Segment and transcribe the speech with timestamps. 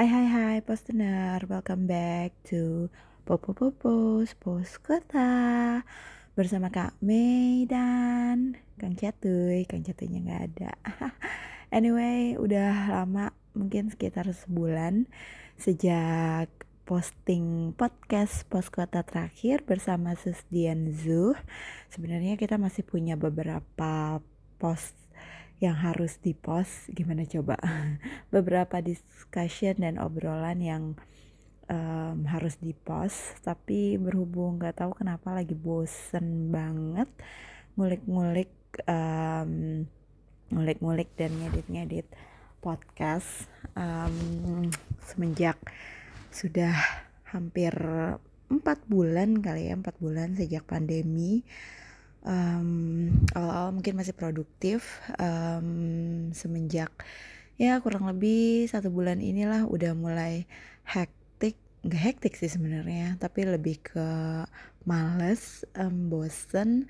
[0.00, 2.88] Hai hai hai postener, welcome back to
[3.28, 5.84] Popo Popos Pos Kota.
[6.32, 9.68] Bersama Kak Mei dan Kang Catuy.
[9.68, 10.72] Kang Catuynya nggak ada.
[11.76, 15.04] Anyway, udah lama mungkin sekitar sebulan
[15.60, 16.48] Sejak
[16.88, 21.36] posting podcast Pos Kota terakhir bersama Susdian Zuh.
[21.92, 24.24] Sebenarnya kita masih punya beberapa
[24.56, 24.96] post
[25.60, 27.60] yang harus di post gimana coba?
[28.34, 30.84] Beberapa discussion dan obrolan yang
[31.70, 37.06] um, harus di post tapi berhubung nggak tahu kenapa lagi bosen banget
[37.78, 38.50] ngulik-ngulik
[38.90, 39.86] um,
[40.50, 42.10] ngulik-ngulik dan ngedit-ngedit
[42.58, 43.46] podcast
[43.78, 44.66] um,
[45.06, 45.56] semenjak
[46.34, 46.74] sudah
[47.30, 47.72] hampir
[48.50, 51.46] empat bulan kali ya empat bulan sejak pandemi
[52.24, 56.90] um, awal-awal mungkin masih produktif um, semenjak
[57.60, 60.48] ya kurang lebih satu bulan inilah udah mulai
[60.88, 64.08] hektik nggak hektik sih sebenarnya tapi lebih ke
[64.88, 66.88] males um, bosen.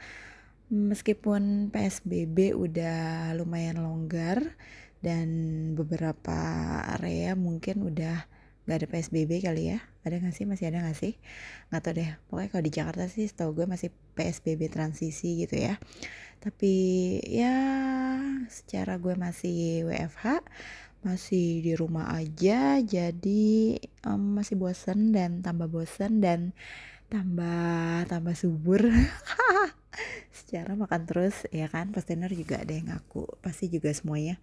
[0.71, 4.39] Meskipun psbb udah lumayan longgar
[5.03, 5.27] dan
[5.75, 6.39] beberapa
[6.95, 8.23] area mungkin udah
[8.65, 9.79] nggak ada psbb kali ya?
[10.01, 10.45] Ada gak sih?
[10.49, 11.13] Masih ada gak sih?
[11.69, 12.11] Nggak tau deh.
[12.29, 15.77] Pokoknya kalau di Jakarta sih setahu gue masih PSBB transisi gitu ya.
[16.41, 16.75] Tapi
[17.29, 17.57] ya
[18.49, 20.41] secara gue masih WFH
[21.01, 26.53] masih di rumah aja jadi um, masih bosen dan tambah bosen dan
[27.13, 28.85] tambah tambah subur.
[30.39, 31.93] Secara makan terus ya kan?
[31.93, 33.27] Pasti juga ada yang ngaku.
[33.45, 34.41] Pasti juga semuanya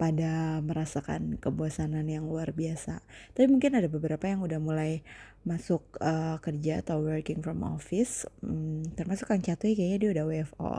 [0.00, 3.04] pada merasakan kebosanan yang luar biasa.
[3.36, 5.06] Tapi mungkin ada beberapa yang udah mulai
[5.42, 10.72] masuk uh, kerja atau working from office, hmm, termasuk Kang Catuy kayaknya dia udah WFO,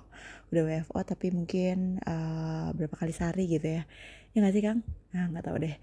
[0.56, 3.84] udah WFO tapi mungkin uh, berapa kali sehari gitu ya.
[4.34, 4.80] Ya nggak sih Kang?
[5.12, 5.76] Nah, nggak tahu deh.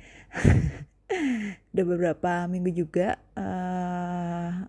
[1.76, 4.64] udah beberapa minggu juga uh,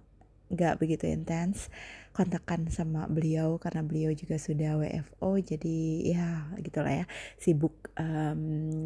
[0.52, 1.72] nggak begitu intens
[2.12, 5.78] kontakkan sama beliau karena beliau juga sudah WFO jadi
[6.12, 6.28] ya
[6.60, 7.06] gitulah ya.
[7.40, 8.42] Sibuk um,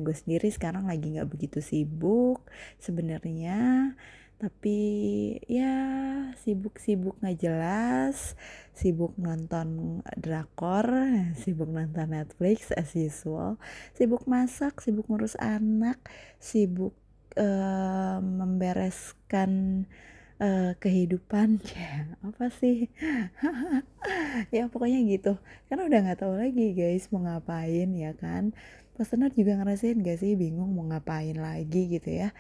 [0.06, 2.46] gue sendiri sekarang lagi nggak begitu sibuk
[2.78, 3.94] sebenarnya
[4.36, 4.80] tapi
[5.48, 5.72] ya
[6.44, 8.36] sibuk-sibuk nggak jelas
[8.76, 10.92] sibuk nonton drakor
[11.42, 13.56] sibuk nonton Netflix as usual
[13.96, 16.04] sibuk masak sibuk ngurus anak
[16.36, 16.92] sibuk
[17.40, 19.84] uh, membereskan
[20.40, 21.60] uh, kehidupan.
[21.76, 22.90] Ya apa sih?
[24.56, 25.40] Ya pokoknya gitu.
[25.68, 28.52] Karena udah nggak tahu lagi guys mau ngapain ya kan?
[28.96, 30.40] Pesenar juga ngerasain gak sih?
[30.40, 32.32] Bingung mau ngapain lagi gitu ya.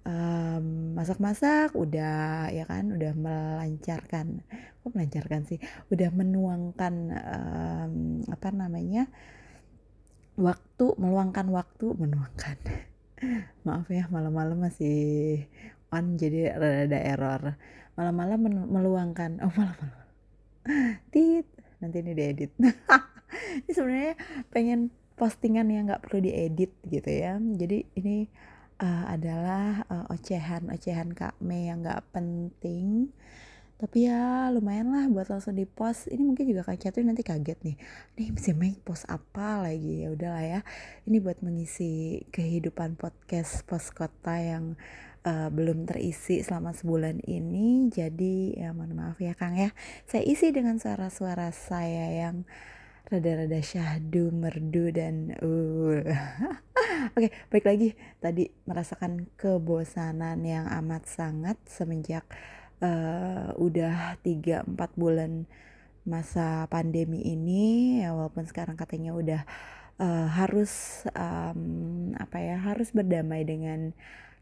[0.00, 2.90] Um, masak-masak udah ya kan?
[2.90, 4.42] Udah melancarkan
[4.80, 5.58] kok melancarkan sih?
[5.92, 7.94] Udah menuangkan um,
[8.26, 9.06] apa namanya?
[10.40, 12.56] Waktu meluangkan waktu menuangkan.
[13.68, 15.44] Maaf ya malam-malam masih
[15.90, 17.42] on jadi rada error.
[17.98, 18.38] Malam-malam
[18.70, 20.06] meluangkan oh malam-malam.
[21.12, 21.46] Tit
[21.80, 22.52] nanti ini diedit.
[23.30, 24.14] Ini sebenarnya
[24.50, 27.38] pengen postingan yang nggak perlu diedit gitu ya.
[27.38, 28.26] Jadi ini
[28.80, 33.12] uh, adalah uh, ocehan ocehan kak Mei yang nggak penting.
[33.80, 37.58] Tapi ya lumayan lah buat langsung di post ini mungkin juga kak Catu nanti kaget
[37.64, 37.76] nih.
[38.20, 40.04] Nih bisa main post apa lagi?
[40.04, 40.60] Ya udahlah ya.
[41.08, 44.76] Ini buat mengisi kehidupan podcast post kota yang
[45.24, 47.88] uh, belum terisi selama sebulan ini.
[47.92, 49.72] Jadi ya mohon maaf ya Kang ya.
[50.08, 52.44] Saya isi dengan suara-suara saya yang
[53.10, 55.98] rada-rada syahdu, merdu dan uh.
[57.16, 57.88] Oke, okay, baik lagi.
[58.22, 62.22] Tadi merasakan kebosanan yang amat sangat semenjak
[62.84, 65.48] uh, udah 3 4 bulan
[66.06, 68.00] masa pandemi ini.
[68.04, 69.42] Ya walaupun sekarang katanya udah
[69.98, 73.90] uh, harus um, apa ya, harus berdamai dengan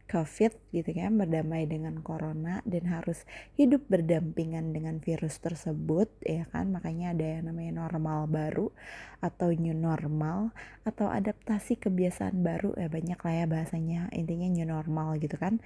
[0.09, 6.73] COVID gitu kan berdamai dengan corona dan harus hidup berdampingan dengan virus tersebut ya kan?
[6.73, 8.73] Makanya ada yang namanya normal baru
[9.21, 10.49] atau new normal
[10.81, 14.01] atau adaptasi kebiasaan baru ya banyak lah ya bahasanya.
[14.17, 15.61] Intinya new normal gitu kan.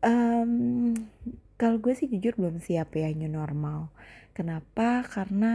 [0.00, 0.96] Um,
[1.60, 3.92] kalau gue sih jujur belum siap ya new normal.
[4.32, 5.04] Kenapa?
[5.04, 5.54] Karena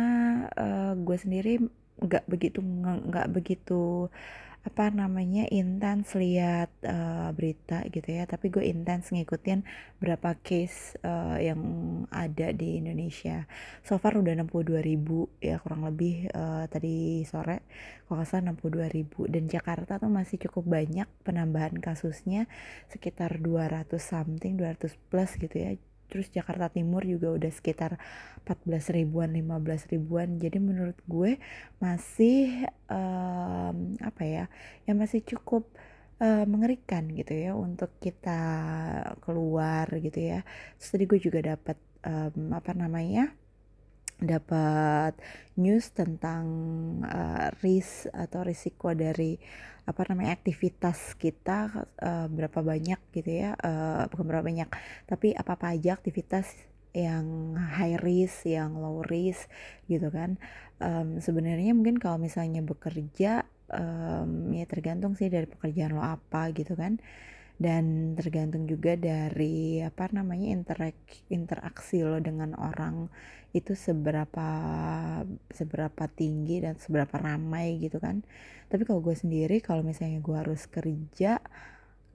[0.54, 1.58] uh, gue sendiri
[1.98, 4.10] nggak begitu nggak begitu
[4.68, 8.28] apa namanya intens lihat uh, berita gitu ya.
[8.28, 9.64] Tapi gue intens ngikutin
[10.04, 11.62] berapa case uh, yang
[12.12, 13.48] ada di Indonesia.
[13.88, 17.64] So far udah 62 ribu ya kurang lebih uh, tadi sore.
[18.04, 19.24] Kalau nggak salah 62 ribu.
[19.32, 22.52] Dan Jakarta tuh masih cukup banyak penambahan kasusnya
[22.92, 28.00] sekitar 200 something 200 plus gitu ya terus Jakarta Timur juga udah sekitar
[28.48, 30.40] 14 ribuan 15 ribuan.
[30.40, 31.40] Jadi menurut gue
[31.84, 34.46] masih um, apa ya
[34.88, 35.68] ya masih cukup
[36.24, 38.42] uh, mengerikan gitu ya untuk kita
[39.22, 40.48] keluar gitu ya.
[40.80, 41.78] Terus tadi gue juga dapat
[42.08, 43.36] um, apa namanya
[44.18, 45.14] dapat
[45.62, 46.46] news tentang
[47.06, 49.38] uh, risk atau risiko dari
[49.88, 54.70] apa namanya aktivitas kita uh, berapa banyak gitu ya uh, bukan berapa banyak
[55.08, 56.52] tapi apa apa aja aktivitas
[56.98, 59.46] yang high risk yang low risk
[59.86, 60.42] gitu kan.
[60.82, 66.78] Um, sebenarnya mungkin kalau misalnya bekerja um, ya tergantung sih dari pekerjaan lo apa gitu
[66.78, 67.02] kan
[67.58, 70.98] dan tergantung juga dari apa namanya interak
[71.34, 73.10] interaksi lo dengan orang
[73.50, 74.50] itu seberapa
[75.50, 78.22] seberapa tinggi dan seberapa ramai gitu kan.
[78.70, 81.42] Tapi kalau gue sendiri kalau misalnya gue harus kerja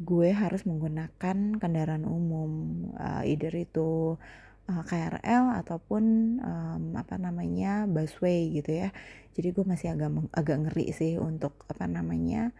[0.02, 2.50] gue harus menggunakan kendaraan umum
[2.98, 4.18] uh, either itu
[4.66, 6.04] eh, KRL ataupun
[6.42, 8.88] um, apa namanya busway gitu ya.
[9.34, 12.50] Jadi gue masih agak agak ngeri sih untuk apa namanya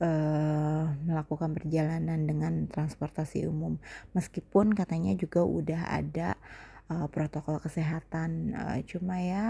[0.00, 3.76] uh, melakukan perjalanan dengan transportasi umum.
[4.16, 6.34] Meskipun katanya juga udah ada
[6.90, 9.48] uh, protokol kesehatan uh, cuma ya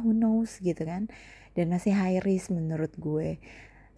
[0.00, 1.10] who knows gitu kan.
[1.52, 3.42] Dan masih high risk menurut gue.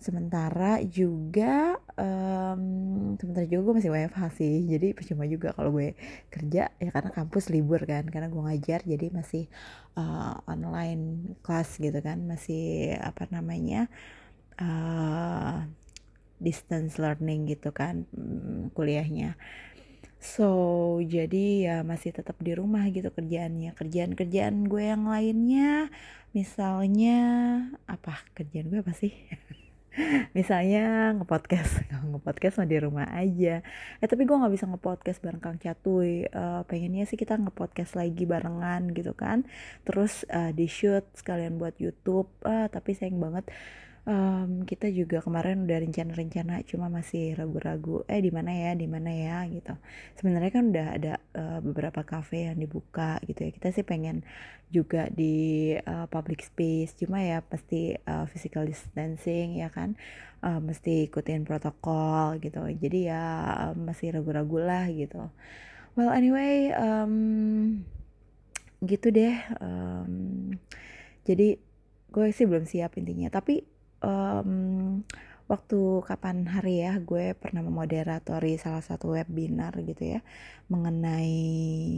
[0.00, 4.64] Sementara juga um, sementara juga gue masih WFH sih.
[4.64, 5.92] Jadi percuma juga kalau gue
[6.32, 8.08] kerja ya karena kampus libur kan.
[8.08, 9.44] Karena gue ngajar jadi masih
[10.00, 12.16] uh, online class gitu kan.
[12.24, 13.92] Masih apa namanya
[14.56, 15.68] uh,
[16.40, 19.36] distance learning gitu kan hmm, kuliahnya.
[20.20, 23.72] So jadi ya masih tetap di rumah gitu kerjaannya.
[23.72, 25.88] Kerjaan-kerjaan gue yang lainnya
[26.36, 27.18] misalnya
[27.88, 28.20] apa?
[28.36, 29.12] Kerjaan gue apa sih?
[30.38, 31.82] Misalnya ngepodcast.
[32.14, 33.64] Ngepodcast mah di rumah aja.
[33.98, 36.30] Eh tapi gue nggak bisa ngepodcast bareng Kang Catuy.
[36.30, 39.42] Uh, pengennya sih kita ngepodcast lagi barengan gitu kan.
[39.82, 42.30] Terus uh, di shoot sekalian buat YouTube.
[42.46, 43.50] Uh, tapi sayang banget
[44.06, 49.10] um, kita juga kemarin udah rencana-rencana cuma masih ragu-ragu eh di mana ya di mana
[49.10, 49.38] ya?
[49.48, 49.74] gitu.
[50.16, 53.50] Sebenarnya kan udah ada uh, beberapa cafe yang dibuka gitu ya.
[53.52, 54.24] Kita sih pengen
[54.70, 59.98] juga di uh, public space cuma ya pasti uh, physical distancing ya kan.
[60.40, 62.64] Uh, mesti ikutin protokol gitu.
[62.64, 63.24] Jadi ya
[63.70, 65.28] uh, masih ragu-ragu lah gitu.
[65.98, 67.84] Well anyway um,
[68.80, 69.36] gitu deh.
[69.60, 70.56] Um,
[71.28, 71.60] jadi
[72.10, 73.30] gue sih belum siap intinya.
[73.30, 73.69] Tapi
[74.04, 75.02] um,
[75.50, 80.20] waktu kapan hari ya gue pernah memoderatori salah satu webinar gitu ya
[80.70, 81.34] mengenai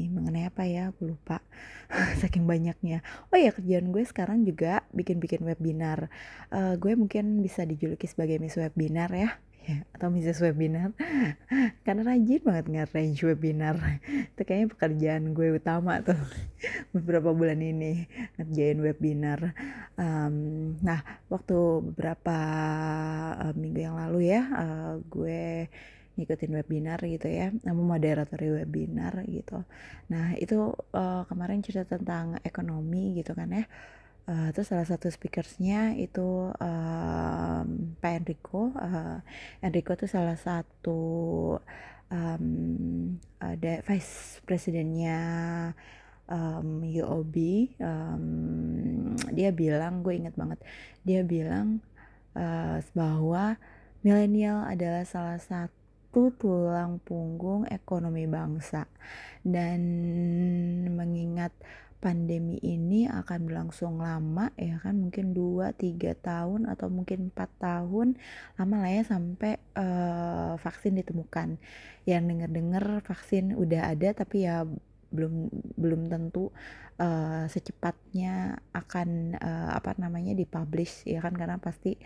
[0.08, 1.44] mengenai apa ya aku lupa.
[2.25, 3.04] Saking banyaknya.
[3.28, 6.08] Oh ya kerjaan gue sekarang juga bikin-bikin webinar.
[6.49, 9.37] Uh, gue mungkin bisa dijuluki sebagai miss webinar ya
[9.67, 10.43] ya atau Mrs.
[10.43, 10.91] Webinar.
[11.87, 13.76] Karena rajin banget nge-arrange webinar.
[14.35, 16.19] Itu kayaknya pekerjaan gue utama tuh.
[16.94, 18.06] Beberapa bulan ini
[18.38, 19.55] ngerjain webinar.
[19.99, 21.59] Um, nah waktu
[21.93, 22.38] beberapa
[23.38, 25.70] uh, minggu yang lalu ya uh, gue
[26.12, 29.64] ngikutin webinar gitu ya moderatori webinar gitu.
[30.12, 33.64] Nah itu uh, kemarin cerita tentang ekonomi gitu kan ya
[34.29, 37.67] uh, terus salah satu speakersnya itu um,
[37.99, 38.71] Pak Enrico.
[38.75, 39.23] Uh,
[39.65, 41.01] Enrico itu salah satu
[42.11, 45.19] um, ada vice presidennya
[46.31, 47.37] um, UOB
[47.83, 48.25] um,
[49.33, 50.59] dia bilang gue inget banget
[51.03, 51.83] dia bilang
[52.37, 53.57] uh, bahwa
[54.02, 58.87] milenial adalah salah satu tulang punggung ekonomi bangsa.
[59.43, 59.81] Dan
[60.95, 61.50] mengingat
[62.02, 64.99] pandemi ini akan berlangsung lama ya kan?
[64.99, 68.18] Mungkin 2-3 tahun atau mungkin 4 tahun
[68.59, 71.62] lama lah ya sampai uh, vaksin ditemukan.
[72.02, 74.66] Yang denger-dengar vaksin udah ada tapi ya
[75.12, 76.50] belum belum tentu
[77.02, 81.35] uh, secepatnya akan uh, apa namanya dipublish ya kan?
[81.35, 81.99] Karena pasti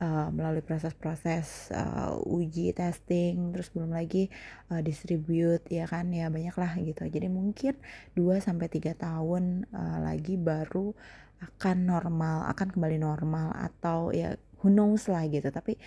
[0.00, 4.32] uh, melalui proses-proses uh, uji testing terus belum lagi
[4.72, 6.08] uh, distribute ya kan?
[6.08, 7.04] Ya banyak lah gitu.
[7.04, 7.76] Jadi mungkin
[8.16, 10.96] 2 sampai tiga tahun uh, lagi baru
[11.38, 15.48] akan normal akan kembali normal atau ya who knows lah gitu.
[15.48, 15.78] Tapi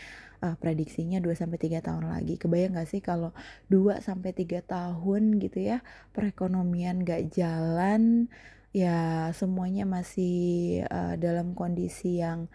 [0.41, 2.35] uh, prediksinya 2 sampai 3 tahun lagi.
[2.41, 3.31] Kebayang gak sih kalau
[3.69, 8.27] 2 sampai 3 tahun gitu ya perekonomian gak jalan
[8.71, 12.47] ya semuanya masih uh, dalam kondisi yang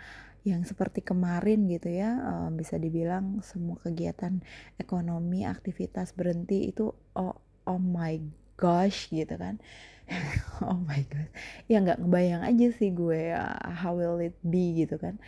[0.46, 4.40] yang seperti kemarin gitu ya um, bisa dibilang semua kegiatan
[4.78, 8.16] ekonomi aktivitas berhenti itu oh oh my
[8.54, 9.58] gosh gitu kan.
[10.62, 11.28] Oh my god
[11.66, 15.18] ya nggak ngebayang aja sih gue uh, how will it be gitu kan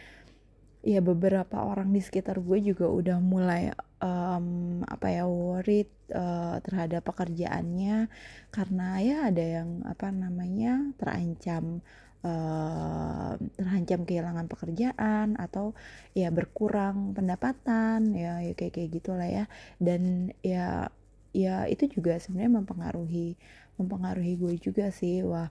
[0.83, 7.03] ya beberapa orang di sekitar gue juga udah mulai um, apa ya worried uh, terhadap
[7.07, 8.07] pekerjaannya.
[8.55, 11.83] Karena ya ada yang apa namanya terancam
[12.23, 15.75] uh, terancam kehilangan pekerjaan atau
[16.15, 19.45] ya berkurang pendapatan ya, ya kayak kayak gitulah ya.
[19.83, 20.89] Dan ya
[21.35, 23.35] ya itu juga sebenarnya mempengaruhi
[23.77, 25.27] mempengaruhi gue juga sih.
[25.27, 25.51] Wah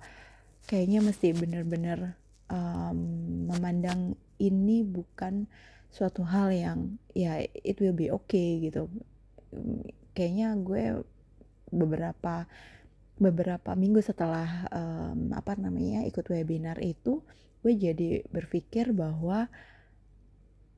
[0.67, 2.15] kayaknya mesti bener-bener
[2.51, 2.97] um,
[3.47, 5.49] memandang ini bukan
[5.89, 6.79] suatu hal yang
[7.17, 8.91] ya it will be okay gitu.
[10.13, 10.83] Kayaknya gue
[11.73, 12.45] beberapa
[13.17, 17.25] beberapa minggu setelah um, apa namanya ikut webinar itu
[17.65, 19.49] gue jadi berpikir bahwa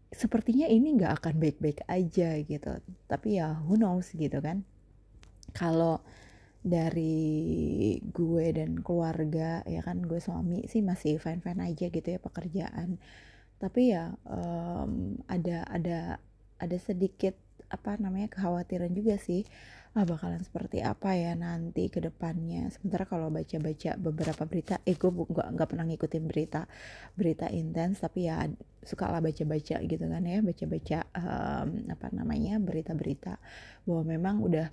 [0.09, 2.79] sepertinya ini nggak akan baik-baik aja gitu.
[3.05, 4.63] Tapi ya who knows gitu kan.
[5.51, 5.99] Kalau
[6.59, 12.19] dari gue dan keluarga ya kan gue suami sih masih fine fine aja gitu ya
[12.19, 12.99] pekerjaan
[13.59, 15.99] tapi ya um, ada ada
[16.59, 17.35] ada sedikit
[17.69, 19.45] apa namanya kekhawatiran juga sih.
[19.97, 22.69] Ah bakalan seperti apa ya nanti ke depannya.
[22.69, 26.61] Sementara kalau baca-baca beberapa berita eh gue nggak nggak pernah ngikutin berita
[27.17, 28.45] berita intens tapi ya
[28.85, 30.39] suka lah baca-baca gitu kan ya.
[30.45, 33.41] Baca-baca um, apa namanya berita-berita
[33.85, 34.67] bahwa memang udah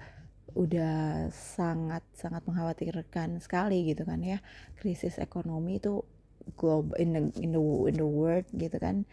[0.56, 4.38] udah sangat sangat mengkhawatirkan sekali gitu kan ya.
[4.76, 6.04] Krisis ekonomi itu
[6.56, 9.04] global in the in the in the world gitu kan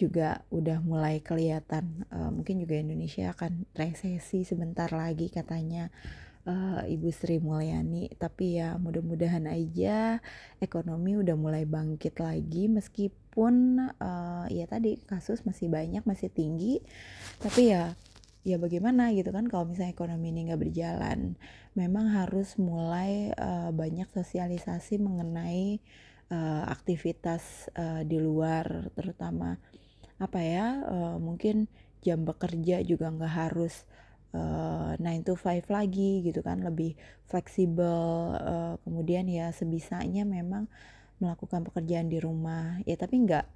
[0.00, 5.92] juga udah mulai kelihatan uh, mungkin juga Indonesia akan resesi sebentar lagi katanya
[6.48, 8.08] uh, Ibu Sri Mulyani.
[8.16, 10.22] Tapi ya mudah-mudahan aja
[10.62, 16.80] ekonomi udah mulai bangkit lagi meskipun uh, ya tadi kasus masih banyak masih tinggi.
[17.40, 17.92] Tapi ya
[18.40, 21.36] ya bagaimana gitu kan kalau misalnya ekonomi ini nggak berjalan.
[21.76, 25.78] Memang harus mulai uh, banyak sosialisasi mengenai
[26.30, 29.58] uh, aktivitas uh, di luar terutama
[30.20, 31.68] apa ya uh, mungkin
[32.00, 33.84] jam bekerja juga nggak harus
[34.34, 36.96] uh, eh, 9 to 5 lagi gitu kan lebih
[37.28, 40.66] fleksibel uh, kemudian ya sebisanya memang
[41.20, 42.80] melakukan pekerjaan di rumah.
[42.88, 43.46] Ya tapi nggak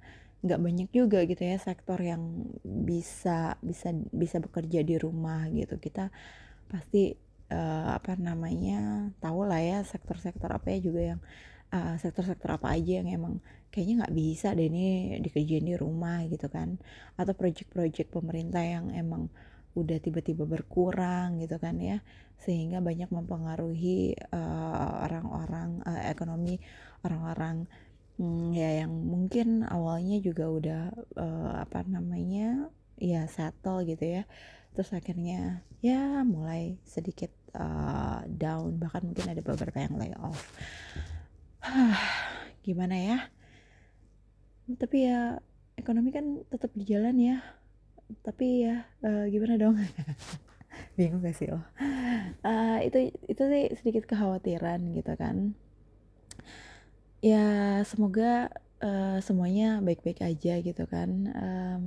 [0.45, 5.81] nggak banyak juga gitu ya sektor yang bisa bisa bisa bekerja di rumah gitu.
[5.81, 6.13] Kita
[6.69, 7.17] pasti
[7.49, 11.21] uh, apa namanya tahu lah ya sektor-sektor apa ya juga yang
[11.73, 13.43] sektor-sektor uh, apa aja yang emang
[13.75, 16.79] kayaknya nggak bisa deh ini dikerjain di rumah gitu kan.
[17.19, 19.27] Atau project-project pemerintah yang emang
[19.75, 21.99] udah tiba-tiba berkurang gitu kan ya.
[22.39, 26.55] Sehingga banyak mempengaruhi eh, orang-orang uh, uh, ekonomi
[27.03, 27.67] orang-orang
[28.15, 30.83] um, ya yang mungkin awalnya juga udah
[31.19, 34.23] uh, apa namanya ya settle gitu ya.
[34.71, 38.79] Terus akhirnya ya mulai sedikit uh, down.
[38.79, 40.39] Bahkan mungkin ada beberapa yang layoff
[42.65, 43.17] gimana ya?
[44.65, 45.39] Tapi ya
[45.77, 47.37] ekonomi kan tetap berjalan ya.
[48.21, 49.77] Tapi ya uh, gimana dong?
[50.97, 51.61] Bingung gak sih lo?
[52.45, 55.57] Uh, itu itu sih sedikit kekhawatiran gitu kan.
[57.25, 58.53] Ya semoga
[58.85, 61.09] uh, semuanya baik-baik aja gitu kan.
[61.33, 61.85] Um,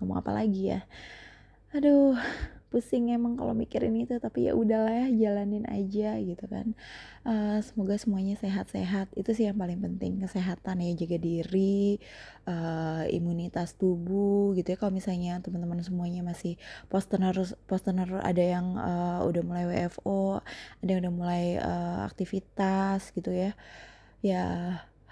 [0.00, 0.80] ngomong apa lagi ya?
[1.72, 2.16] Aduh
[2.76, 6.76] pusing emang kalau mikirin itu tapi ya udahlah ya jalanin aja gitu kan.
[7.24, 9.08] Uh, semoga semuanya sehat-sehat.
[9.16, 11.96] Itu sih yang paling penting kesehatan ya jaga diri
[12.44, 14.76] uh, imunitas tubuh gitu ya.
[14.76, 16.60] Kalau misalnya teman-teman semuanya masih
[16.92, 17.32] postener
[17.64, 20.44] postener ada yang uh, udah mulai WFO
[20.84, 23.56] ada yang udah mulai uh, aktivitas gitu ya
[24.20, 24.44] ya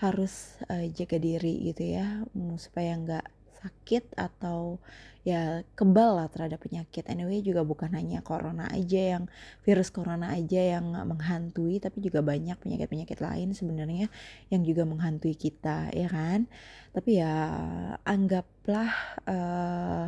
[0.04, 2.26] harus uh, jaga diri gitu ya
[2.61, 3.26] supaya nggak
[3.64, 4.76] sakit atau
[5.25, 7.09] ya kebal lah terhadap penyakit.
[7.09, 9.25] Anyway juga bukan hanya corona aja yang
[9.64, 14.12] virus corona aja yang menghantui tapi juga banyak penyakit-penyakit lain sebenarnya
[14.52, 16.44] yang juga menghantui kita ya kan.
[16.92, 17.35] Tapi ya
[18.04, 18.92] anggaplah
[19.25, 20.06] uh,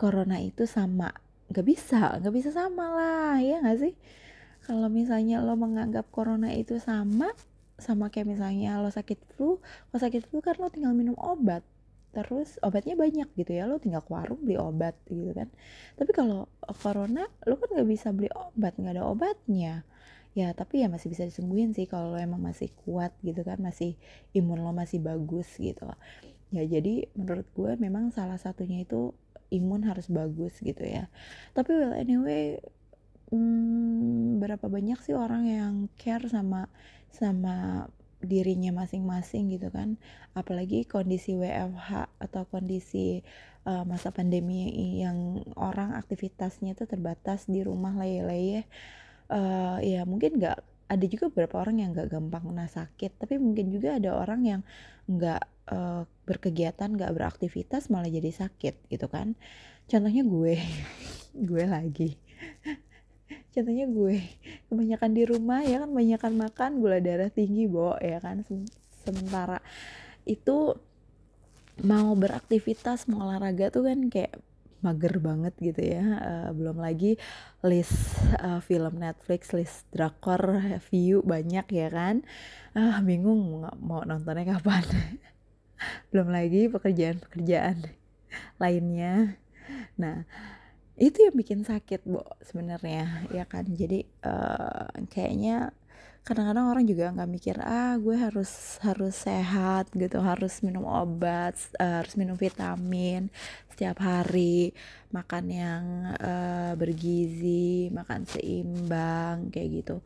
[0.00, 1.12] corona itu sama
[1.52, 3.94] nggak bisa nggak bisa sama lah ya nggak sih
[4.66, 7.30] kalau misalnya lo menganggap corona itu sama
[7.78, 11.62] sama kayak misalnya lo sakit flu lo sakit flu kan lo tinggal minum obat
[12.16, 15.52] terus obatnya banyak gitu ya lo tinggal ke warung beli obat gitu kan.
[16.00, 16.48] Tapi kalau
[16.80, 19.84] corona lo kan nggak bisa beli obat nggak ada obatnya.
[20.32, 24.00] Ya tapi ya masih bisa disembuhin sih kalau lo emang masih kuat gitu kan masih
[24.32, 25.84] imun lo masih bagus gitu.
[26.48, 29.12] Ya jadi menurut gue memang salah satunya itu
[29.52, 31.12] imun harus bagus gitu ya.
[31.52, 32.56] Tapi well anyway
[33.30, 36.70] hmm, berapa banyak sih orang yang care sama
[37.12, 37.86] sama
[38.26, 39.96] dirinya masing-masing gitu kan.
[40.34, 43.22] Apalagi kondisi WFH atau kondisi
[43.66, 44.70] uh, masa pandemi
[45.02, 48.66] yang orang aktivitasnya itu terbatas di rumah leye-leye
[49.30, 53.74] uh, ya mungkin nggak ada juga beberapa orang yang nggak gampang kena sakit tapi mungkin
[53.74, 54.60] juga ada orang yang
[55.10, 55.42] nggak
[55.74, 59.34] uh, berkegiatan nggak beraktivitas malah jadi sakit gitu kan.
[59.90, 60.54] Contohnya gue
[61.50, 62.10] gue lagi
[63.56, 64.20] contohnya gue.
[64.68, 68.44] Kebanyakan di rumah ya kan kebanyakan makan gula darah tinggi bo ya kan.
[69.00, 69.64] Sementara
[70.28, 70.76] itu
[71.80, 74.36] mau beraktivitas mau olahraga tuh kan kayak
[74.84, 76.04] mager banget gitu ya.
[76.20, 77.16] Uh, belum lagi
[77.64, 80.60] list uh, film Netflix list drakor
[80.92, 82.20] view banyak ya kan.
[82.76, 84.84] Uh, bingung mau, mau nontonnya kapan.
[86.12, 87.84] Belum lagi pekerjaan-pekerjaan
[88.60, 89.36] lainnya.
[89.96, 90.24] Nah
[90.96, 93.68] itu yang bikin sakit bu sebenarnya ya kan?
[93.68, 95.72] Jadi uh, kayaknya
[96.26, 100.24] kadang-kadang orang juga nggak mikir ah gue harus harus sehat gitu.
[100.24, 103.28] Harus minum obat uh, harus minum vitamin
[103.76, 104.72] setiap hari
[105.12, 105.84] makan yang
[106.16, 109.96] uh, bergizi makan seimbang kayak gitu.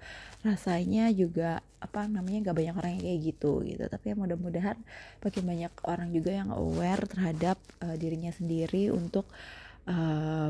[0.42, 3.84] Rasanya juga apa namanya nggak banyak orang yang kayak gitu gitu.
[3.86, 4.78] Tapi ya mudah-mudahan
[5.22, 9.69] makin banyak orang juga yang aware terhadap uh, dirinya sendiri untuk uh,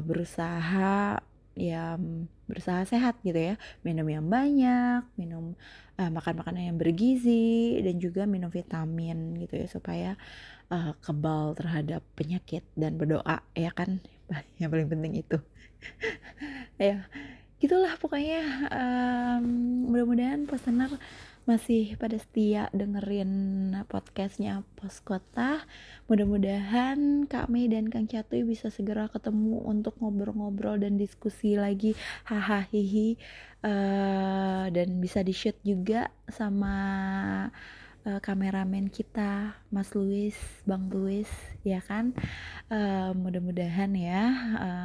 [0.04, 1.20] berusaha
[1.58, 1.98] ya
[2.48, 3.54] berusaha sehat gitu ya.
[3.86, 5.54] Minum yang banyak minum
[6.00, 10.10] uh, makan makanan yang bergizi dan juga minum vitamin gitu ya supaya
[10.72, 14.02] uh, kebal terhadap penyakit dan berdoa ya kan?
[14.60, 15.38] Yang paling penting itu.
[16.80, 17.04] Ya
[17.60, 18.40] gitulah pokoknya
[18.72, 19.44] um,
[19.92, 20.88] mudah-mudahan pesenar
[21.50, 25.66] masih pada setia dengerin podcastnya Pos Kota.
[26.06, 31.98] Mudah-mudahan Kak Mei dan Kang Catuy bisa segera ketemu untuk ngobrol-ngobrol dan diskusi lagi
[32.30, 32.70] hahaha
[33.66, 36.70] uh, dan bisa di shoot juga sama
[38.06, 41.26] uh, kameramen kita Mas Luis, Bang Luis,
[41.66, 42.14] ya kan?
[42.70, 44.22] Uh, mudah-mudahan ya,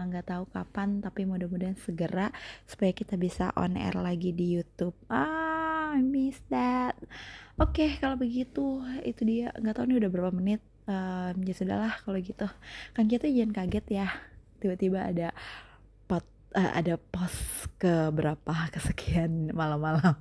[0.09, 2.33] nggak uh, tahu kapan, tapi mudah-mudahan segera
[2.65, 4.97] supaya kita bisa on air lagi di YouTube.
[5.13, 5.54] Ah,
[5.93, 6.97] I miss that
[7.61, 11.93] oke okay, kalau begitu itu dia nggak tahu nih udah berapa menit um, ya sudahlah
[12.01, 12.47] kalau gitu
[12.97, 14.07] kan kita jangan kaget ya
[14.61, 15.29] tiba-tiba ada
[16.09, 16.25] pot
[16.57, 20.15] uh, ada pos ke berapa kesekian malam-malam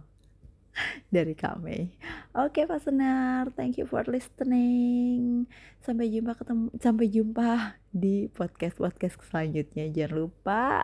[1.14, 1.94] dari kami.
[2.34, 5.46] Oke, okay, Pasenar, thank you for listening.
[5.80, 9.86] Sampai jumpa ketemu sampai jumpa di podcast podcast selanjutnya.
[9.94, 10.82] Jangan lupa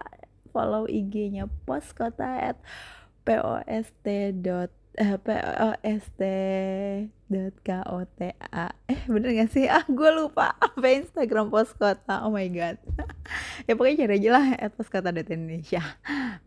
[0.55, 2.59] follow IG-nya Poskota at
[3.38, 3.95] post
[4.43, 6.23] dot eh, p o s t
[7.31, 8.66] dot k o t a.
[8.90, 9.71] Eh bener gak sih?
[9.71, 12.27] Ah gue lupa apa Instagram pos kota.
[12.27, 12.77] Oh my god.
[13.71, 15.79] Ya pokoknya cari aja lah at pos kota Indonesia.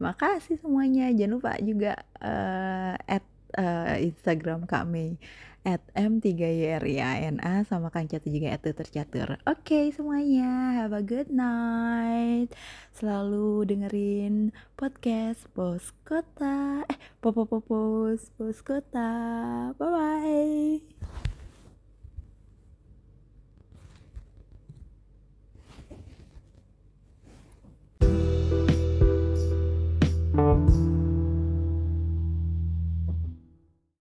[0.04, 1.08] Makasih semuanya.
[1.16, 3.24] Jangan lupa juga uh, at
[3.56, 5.16] uh, Instagram kami
[5.64, 9.40] at m3yrina sama Kang Catur juga at tercatur.
[9.48, 12.52] Oke okay, semuanya, have a good night.
[12.92, 16.84] Selalu dengerin podcast Bos Kota.
[16.92, 19.12] Eh, Popo Popos Bos Kota.
[19.80, 20.84] Bye bye.